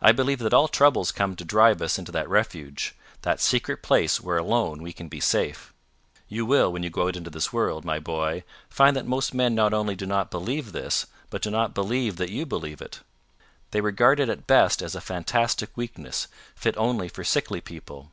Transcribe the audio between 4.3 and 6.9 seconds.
alone we can be safe. You will, when you